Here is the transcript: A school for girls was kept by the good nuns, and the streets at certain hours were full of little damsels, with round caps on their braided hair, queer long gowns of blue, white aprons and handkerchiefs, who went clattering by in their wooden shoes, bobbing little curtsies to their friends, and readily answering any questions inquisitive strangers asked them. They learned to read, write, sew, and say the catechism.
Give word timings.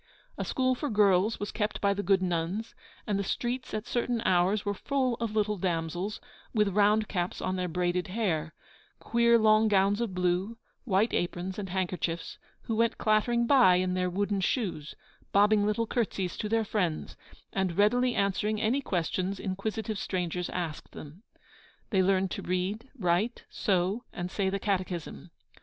A 0.35 0.43
school 0.43 0.73
for 0.73 0.89
girls 0.89 1.39
was 1.39 1.51
kept 1.51 1.79
by 1.79 1.93
the 1.93 2.01
good 2.01 2.23
nuns, 2.23 2.73
and 3.05 3.19
the 3.19 3.23
streets 3.23 3.71
at 3.71 3.85
certain 3.85 4.19
hours 4.25 4.65
were 4.65 4.73
full 4.73 5.13
of 5.19 5.35
little 5.35 5.57
damsels, 5.57 6.19
with 6.55 6.69
round 6.69 7.07
caps 7.07 7.39
on 7.39 7.55
their 7.55 7.67
braided 7.67 8.07
hair, 8.07 8.55
queer 8.97 9.37
long 9.37 9.67
gowns 9.67 10.01
of 10.01 10.15
blue, 10.15 10.57
white 10.85 11.13
aprons 11.13 11.59
and 11.59 11.69
handkerchiefs, 11.69 12.39
who 12.63 12.75
went 12.75 12.97
clattering 12.97 13.45
by 13.45 13.75
in 13.75 13.93
their 13.93 14.09
wooden 14.09 14.41
shoes, 14.41 14.95
bobbing 15.33 15.67
little 15.67 15.85
curtsies 15.85 16.35
to 16.35 16.49
their 16.49 16.65
friends, 16.65 17.15
and 17.53 17.77
readily 17.77 18.15
answering 18.15 18.59
any 18.59 18.81
questions 18.81 19.39
inquisitive 19.39 19.99
strangers 19.99 20.49
asked 20.49 20.93
them. 20.93 21.21
They 21.91 22.01
learned 22.01 22.31
to 22.31 22.41
read, 22.41 22.89
write, 22.97 23.43
sew, 23.51 24.03
and 24.11 24.31
say 24.31 24.49
the 24.49 24.57
catechism. 24.57 25.29